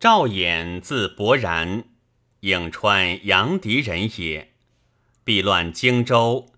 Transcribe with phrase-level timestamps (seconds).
[0.00, 1.82] 赵衍字伯然，
[2.42, 4.52] 颍川阳翟人也。
[5.24, 6.52] 避乱荆州，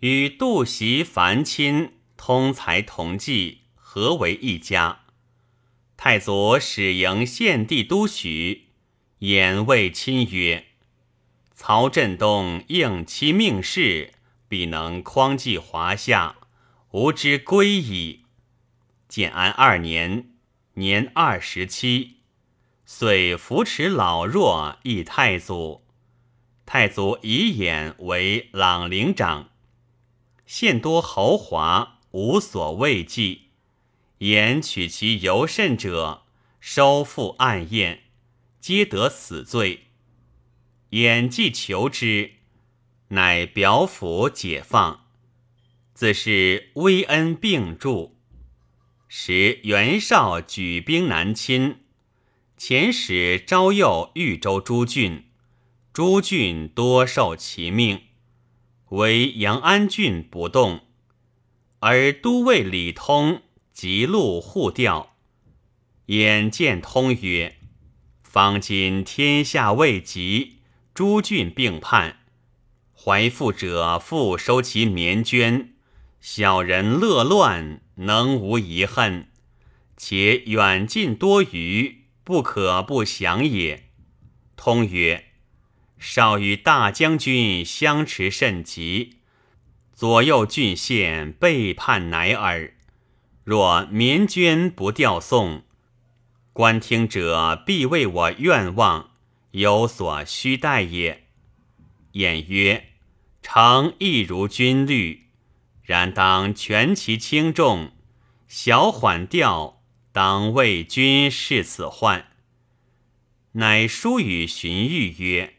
[0.00, 5.02] 与杜袭、樊钦通才同济，合为一家。
[5.98, 8.68] 太祖使迎献帝都许，
[9.20, 10.64] 衍谓亲曰
[11.54, 14.14] ：“曹振东应其命事，
[14.48, 16.36] 必能匡济华夏，
[16.92, 18.22] 吾之归矣。”
[19.06, 20.30] 建安二年，
[20.74, 22.15] 年二十七，
[22.88, 25.84] 遂扶持老弱，诣太祖。
[26.64, 29.50] 太祖以衍为朗陵长，
[30.46, 33.48] 现多豪华，无所畏忌。
[34.18, 36.22] 言取其尤甚者，
[36.60, 38.04] 收复暗宴，
[38.60, 39.88] 皆得死罪。
[40.90, 42.34] 演既求之，
[43.08, 45.06] 乃表府解放。
[45.92, 48.12] 自是威恩并著。
[49.08, 51.80] 时袁绍举兵南侵，
[52.58, 55.24] 遣使招诱豫州诸郡，
[55.92, 58.00] 诸郡多受其命，
[58.90, 60.80] 唯阳安郡不动，
[61.80, 63.42] 而都尉李通。
[63.72, 65.16] 急路护调，
[66.06, 67.56] 眼见通曰
[68.24, 70.60] ：“方今天下未及，
[70.94, 72.20] 诸郡并叛，
[72.94, 75.72] 怀富者复收其绵绢，
[76.22, 79.28] 小人乐乱，能无遗恨？
[79.98, 81.95] 且远近多余，
[82.26, 83.84] 不可不降也。”
[84.58, 85.26] 通曰
[85.96, 89.18] ：“少与大将军相持甚急，
[89.94, 92.74] 左右郡县背叛乃尔。”
[93.44, 95.62] 若绵捐不调送，
[96.52, 99.10] 观听者必为我愿望
[99.52, 101.28] 有所须待也。
[102.12, 102.88] 晏曰
[103.40, 105.28] ：“诚亦如军律，
[105.84, 107.92] 然当全其轻重，
[108.48, 109.75] 小缓调，
[110.16, 112.28] 当为君视此患。”
[113.52, 115.56] 乃书与荀彧曰：“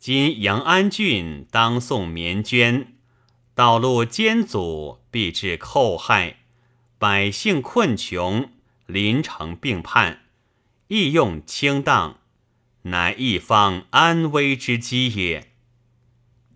[0.00, 2.86] 今阳安郡当送绵绢，
[3.54, 6.38] 道路艰阻，必致寇害。”
[6.96, 8.50] 百姓困穷，
[8.86, 10.22] 邻城并叛，
[10.88, 12.20] 亦用轻当，
[12.84, 15.52] 乃一方安危之机也。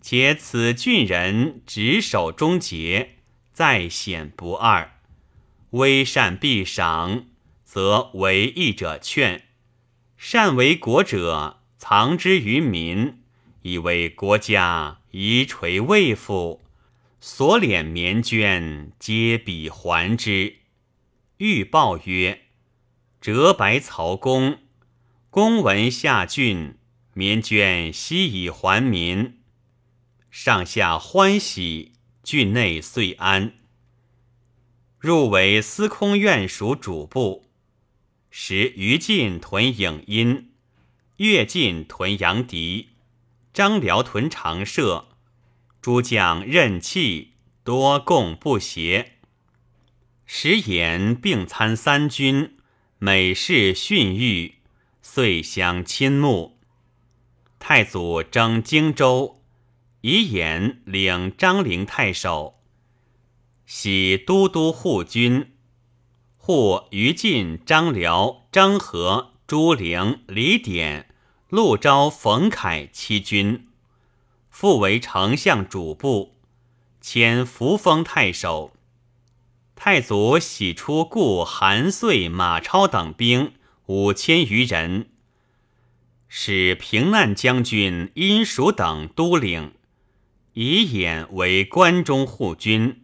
[0.01, 3.17] 且此郡人执守忠节，
[3.53, 4.98] 在险不二，
[5.71, 7.27] 微善必赏，
[7.63, 9.41] 则为义者劝；
[10.17, 13.21] 善为国者藏之于民，
[13.61, 16.61] 以为国家遗垂未复。
[17.21, 20.55] 所敛绵绢，皆彼还之。
[21.37, 22.45] 欲报曰
[23.21, 24.59] ：“折白曹公，
[25.29, 26.75] 公闻下郡，
[27.13, 29.39] 绵绢悉以还民，
[30.31, 31.91] 上下欢喜，
[32.23, 33.53] 郡内遂安。”
[34.99, 37.47] 入为司空院属主簿。
[38.29, 40.51] 时于禁屯颍阴，
[41.17, 42.89] 乐进屯阳翟，
[43.51, 45.07] 张辽屯长社。
[45.81, 47.33] 诸将任气。
[47.61, 49.17] 多共不协，
[50.25, 52.57] 时言并参三军，
[52.97, 54.53] 每事训谕，
[55.03, 56.57] 遂相亲睦。
[57.59, 59.43] 太祖征荆州，
[60.01, 62.58] 以言领张陵太守，
[63.71, 65.51] 喜都督护军，
[66.37, 71.13] 护于禁、张辽、张合、朱灵、李典、
[71.49, 73.67] 陆昭、冯凯七军。
[74.49, 76.33] 复为丞相主簿，
[76.99, 78.73] 迁扶风太守。
[79.75, 83.53] 太祖喜出故韩遂、马超等兵
[83.85, 85.11] 五千余人，
[86.27, 89.73] 使平难将军殷蜀等都领，
[90.53, 92.98] 以演为关中护军，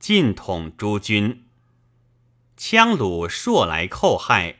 [0.00, 1.44] 尽统诸军。
[2.56, 4.56] 羌虏朔来寇害，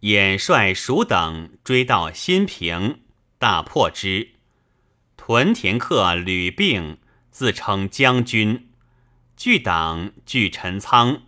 [0.00, 3.02] 衍率蜀等追到新平，
[3.38, 4.30] 大破之。
[5.16, 6.98] 屯田客吕病
[7.30, 8.70] 自称将军，
[9.36, 11.22] 据党据陈仓，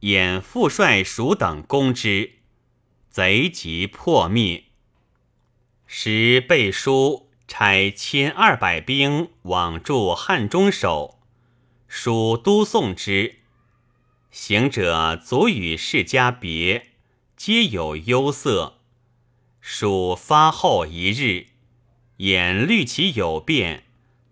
[0.00, 2.38] 衍复率蜀等攻之，
[3.10, 4.64] 贼即破灭。
[5.86, 11.18] 时背书差千二百兵往驻汉中守，
[11.94, 13.40] 蜀都送之，
[14.30, 16.86] 行者卒与世家别，
[17.36, 18.78] 皆有忧色。
[19.60, 21.48] 蜀发后一日。
[22.16, 23.84] 眼虑其有变，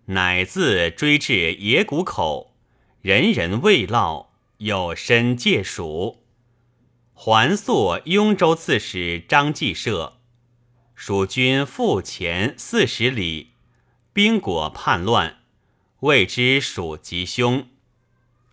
[0.05, 2.55] 乃自追至野谷口，
[3.01, 6.23] 人人未落，有身借蜀。
[7.13, 10.17] 还宿雍州刺史张继社，
[10.95, 13.51] 蜀军复前四十里，
[14.11, 15.40] 兵果叛乱，
[16.01, 17.67] 未知蜀吉凶。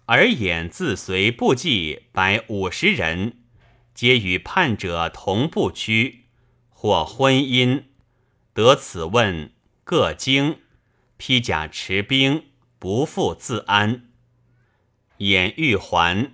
[0.06, 3.38] 而衍自随部骑百五十人，
[3.94, 6.24] 皆与叛者同步驱，
[6.70, 7.84] 或婚姻，
[8.54, 9.52] 得此问，
[9.84, 10.60] 各经，
[11.16, 12.44] 披甲持兵，
[12.78, 14.08] 不复自安。
[15.18, 16.32] 衍欲还，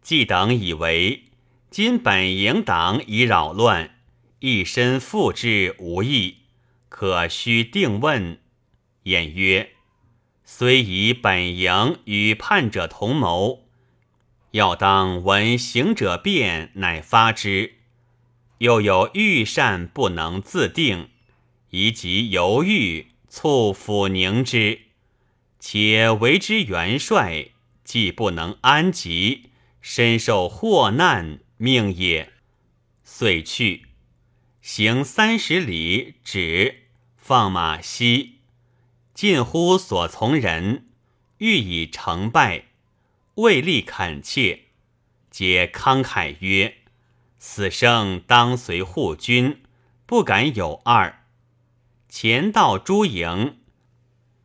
[0.00, 1.24] 既等以为
[1.70, 3.98] 今本营党已扰乱，
[4.40, 6.38] 一身复之无益，
[6.88, 8.38] 可须定问。
[9.04, 9.72] 衍曰：
[10.44, 13.64] 虽以本营与叛者同谋，
[14.50, 17.74] 要当闻行者变，乃发之。
[18.58, 21.08] 又有御善不能自定，
[21.70, 24.82] 以及犹豫，促抚宁之。
[25.58, 27.50] 且为之元帅，
[27.82, 29.50] 既不能安吉，
[29.80, 32.32] 身受祸难命也。
[33.02, 33.86] 遂去，
[34.60, 36.82] 行三十里，止，
[37.16, 38.41] 放马西。
[39.14, 40.86] 近乎所从人，
[41.38, 42.64] 欲以成败，
[43.34, 44.64] 未立恳切，
[45.30, 46.76] 皆慷慨曰。
[47.38, 49.62] 死生当随护君，
[50.06, 51.26] 不敢有二。
[52.08, 53.58] 前到诸营，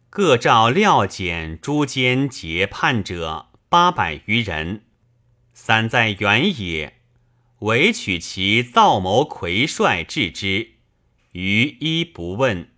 [0.09, 4.83] 各召料检诸间结叛者八百余人，
[5.53, 7.01] 散在原野，
[7.59, 10.71] 唯取其造谋魁帅治之，
[11.33, 12.71] 余一不问。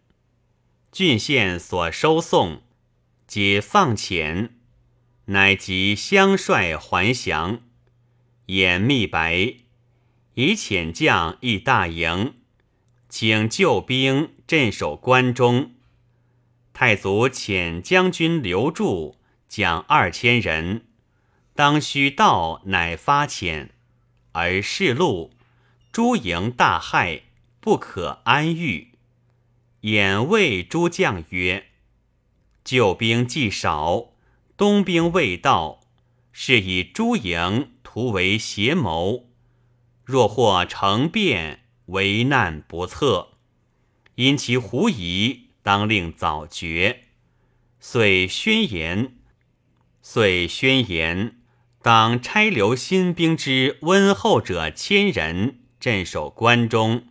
[0.91, 2.63] 郡县所收送，
[3.27, 4.49] 皆放遣，
[5.25, 7.61] 乃即相率还降，
[8.47, 9.53] 掩密白。
[10.33, 12.33] 以遣将议大营，
[13.07, 15.75] 请救兵镇守关中。
[16.73, 20.87] 太祖遣将军刘柱将二千人，
[21.53, 23.69] 当须到，乃发遣。
[24.31, 25.33] 而示路，
[25.91, 27.21] 诸营大骇，
[27.59, 28.88] 不可安御。
[29.81, 31.67] 衍谓诸将曰
[32.63, 34.13] ：“救兵既少，
[34.57, 35.81] 东兵未到，
[36.31, 39.29] 是以诸营图为邪谋。”
[40.03, 43.37] 若或成变，为难不测，
[44.15, 47.05] 因其狐疑，当令早决。
[47.79, 49.19] 遂宣言，
[50.01, 51.39] 遂宣言，
[51.81, 57.03] 当差留新兵之温厚者千人镇守关中，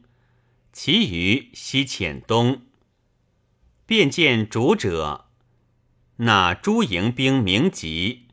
[0.80, 2.62] 其余西遣东。
[3.84, 5.26] 便见主者，
[6.18, 8.28] 那诸营兵名籍，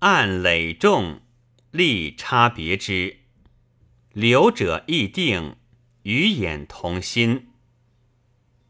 [0.00, 1.22] 按累重，
[1.70, 3.20] 力差别之。
[4.12, 5.56] 留者亦定，
[6.02, 7.48] 与眼同心。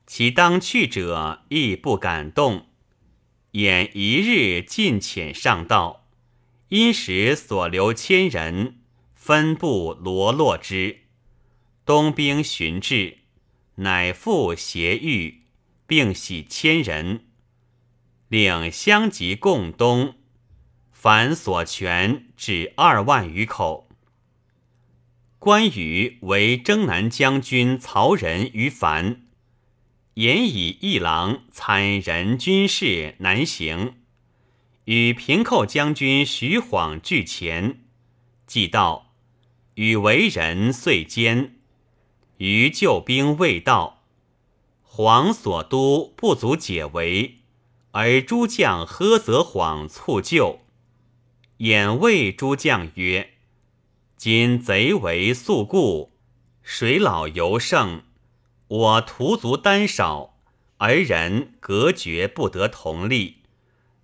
[0.07, 2.69] 其当去者亦不敢动。
[3.51, 6.07] 眼一日尽遣上道，
[6.69, 8.79] 因时所留千人，
[9.17, 11.01] 分部罗络之。
[11.91, 13.19] 东兵寻至，
[13.75, 15.43] 乃复携御，
[15.89, 17.25] 并喜千人，
[18.29, 20.15] 领相及共东，
[20.93, 23.89] 凡所全至二万余口。
[25.41, 29.23] 关羽为征南将军，曹仁于樊，
[30.15, 33.97] 言以一郎参人军事南行，
[34.85, 37.81] 与平寇将军徐晃俱前，
[38.47, 39.13] 既到，
[39.75, 41.57] 与为人遂坚。
[42.41, 44.03] 余救兵未到，
[44.83, 47.41] 晃所督不足解围，
[47.91, 50.61] 而诸将呵则晃促救，
[51.59, 53.35] 演谓诸将曰。
[54.17, 56.13] 今贼为速固，
[56.63, 58.05] 水老尤盛，
[58.69, 60.39] 我徒足单少，
[60.79, 63.43] 而人隔绝不得同力。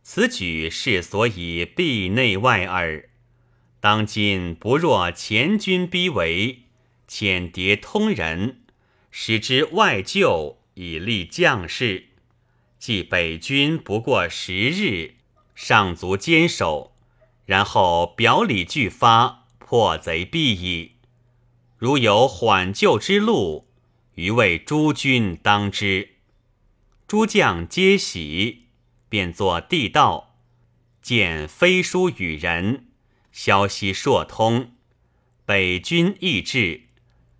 [0.03, 3.09] 此举是所以避内外耳。
[3.81, 6.66] 当今不若前军逼围，
[7.09, 8.63] 遣谍通人，
[9.11, 12.09] 使之外救，以利将士。
[12.79, 15.15] 即北军不过十日，
[15.55, 16.97] 尚足坚守，
[17.45, 19.45] 然后表里俱发。
[19.59, 20.93] 破贼必矣。
[21.77, 23.67] 如有缓救之路，
[24.15, 26.11] 余为诸军当之。
[27.09, 28.67] 诸将皆喜，
[29.09, 30.37] 便作地道，
[31.03, 32.87] 见飞书与人，
[33.33, 34.71] 消息朔通。
[35.45, 36.83] 北军亦至，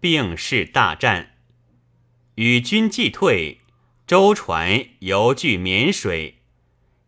[0.01, 1.37] 并势大战。
[2.37, 3.61] 与军既退，
[4.07, 6.39] 舟船犹据沔水，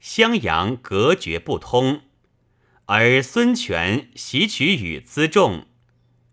[0.01, 2.03] 襄阳隔绝不通。
[2.87, 5.67] 而孙权袭取与辎重，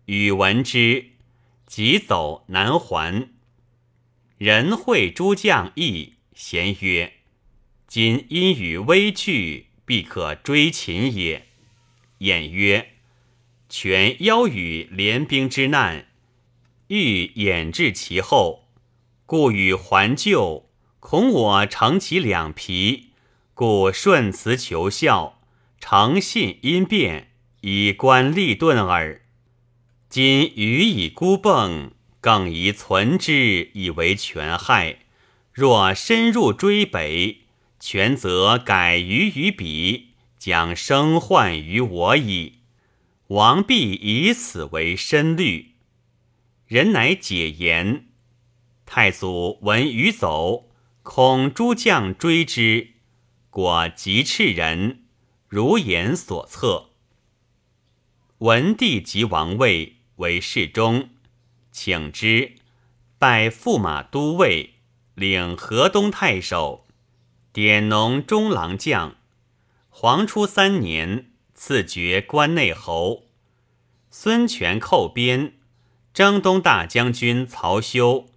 [0.06, 1.10] 与闻之，
[1.66, 3.28] 即走南还。
[4.38, 7.12] 人会诸将议，咸曰
[7.86, 11.48] ：“今因与危惧，必可追秦也。”
[12.20, 12.94] 晏曰
[13.68, 16.08] ：“权邀与联兵之难，
[16.88, 18.68] 欲掩至其后，
[19.24, 20.68] 故与还旧，
[21.00, 23.10] 恐我乘其两皮，
[23.54, 25.34] 故顺辞求效。”
[25.78, 27.28] 诚信因变，
[27.60, 29.20] 以观利钝耳。
[30.08, 31.90] 今予以孤迸，
[32.20, 35.00] 更宜存之以为权害。
[35.52, 37.42] 若深入追北，
[37.78, 42.54] 权则改于于彼，将生患于我矣。
[43.28, 45.75] 王必以此为深虑。
[46.66, 48.06] 人乃解言。
[48.84, 50.68] 太祖闻余走，
[51.02, 52.94] 恐诸将追之，
[53.50, 55.04] 果即斥人，
[55.46, 56.90] 如言所策。
[58.38, 61.10] 文帝即王位为侍中，
[61.70, 62.56] 请之，
[63.18, 64.74] 拜驸马都尉。
[65.14, 66.86] 领河东太守，
[67.52, 69.16] 典农中郎将。
[69.88, 73.24] 黄初三年，赐爵关内侯。
[74.10, 75.54] 孙权寇边，
[76.16, 78.30] 征东大将军曹休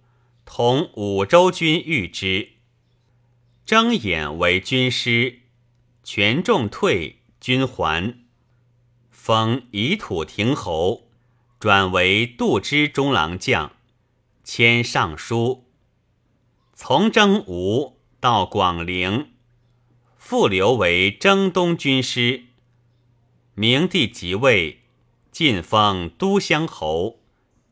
[0.44, 2.50] 同五州军遇之，
[3.64, 5.38] 征衍为军师。
[6.02, 8.18] 权重退，军还，
[9.10, 11.08] 封以土亭侯，
[11.58, 13.72] 转为度支中郎将，
[14.44, 15.64] 迁尚书。
[16.74, 19.30] 从征吴到广陵，
[20.18, 22.44] 复留为征东军师。
[23.54, 24.82] 明帝即位，
[25.32, 27.19] 晋封都乡侯，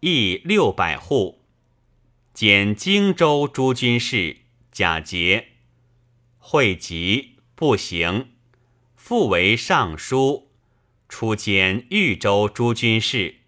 [0.01, 1.43] 邑六百户，
[2.33, 4.37] 兼荆州诸军事，
[4.71, 5.49] 假节，
[6.39, 8.29] 会稽不行，
[8.95, 10.53] 复为尚书，
[11.09, 13.39] 初兼豫州诸军事，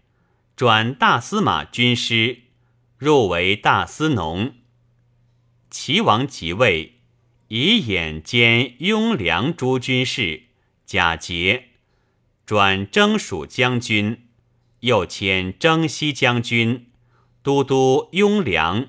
[0.57, 2.41] 转大司马军师，
[2.99, 4.55] 入为大司农。
[5.71, 6.95] 齐王即位，
[7.47, 10.47] 以眼兼雍凉诸军事，
[10.85, 11.69] 假节，
[12.45, 14.27] 转征蜀将军，
[14.81, 16.91] 又迁征西将军、
[17.43, 18.89] 都督雍凉。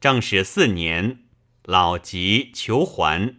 [0.00, 1.24] 正始四年，
[1.64, 3.36] 老疾求还，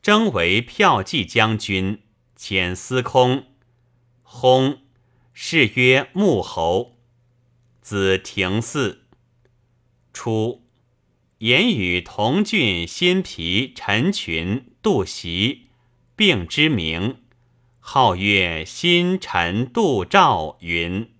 [0.00, 2.02] 征为骠骑将军，
[2.38, 3.46] 遣司空，
[4.24, 4.78] 薨，
[5.34, 6.98] 谥曰穆侯，
[7.80, 8.98] 子廷嗣。
[10.12, 10.62] 初。
[11.38, 15.66] 言与同郡新皮陈群、杜袭
[16.14, 17.21] 并之名，
[17.84, 21.11] 皓月星辰度照云。